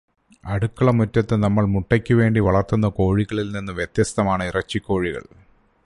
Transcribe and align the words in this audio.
അടുക്കള 0.45 0.89
മുറ്റത്തു 0.91 1.35
നമ്മൾ 1.35 1.65
മുട്ടയ്ക്ക് 1.65 2.13
വേണ്ടി 2.13 2.39
വളർത്തുന്ന 2.39 2.87
കോഴികളിൽ 2.87 3.51
നിന്ന് 3.51 3.73
വ്യത്യസ്തമാണ് 3.73 4.43
ഇറച്ചിക്കോഴികൾ. 4.43 5.25